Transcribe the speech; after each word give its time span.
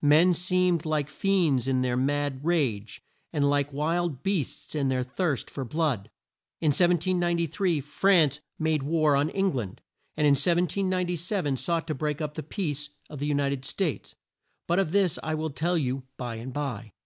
Men 0.00 0.32
seemed 0.32 0.86
like 0.86 1.10
fiends 1.10 1.68
in 1.68 1.82
their 1.82 1.98
mad 1.98 2.42
rage, 2.42 3.02
and 3.30 3.44
like 3.50 3.74
wild 3.74 4.22
beasts 4.22 4.74
in 4.74 4.88
their 4.88 5.02
thirst 5.02 5.50
for 5.50 5.66
blood. 5.66 6.08
In 6.62 6.68
1793 6.68 7.82
France 7.82 8.40
made 8.58 8.84
war 8.84 9.14
on 9.16 9.28
Eng 9.28 9.52
land; 9.52 9.82
and 10.16 10.26
in 10.26 10.30
1797 10.32 11.58
sought 11.58 11.86
to 11.88 11.94
break 11.94 12.22
up 12.22 12.32
the 12.36 12.42
peace 12.42 12.88
of 13.10 13.18
the 13.18 13.26
U 13.26 13.34
ni 13.34 13.50
ted 13.50 13.66
States, 13.66 14.14
but 14.66 14.78
of 14.78 14.92
this 14.92 15.18
I 15.22 15.34
will 15.34 15.50
tell 15.50 15.76
you 15.76 16.04
by 16.16 16.36
and 16.36 16.54
by. 16.54 16.92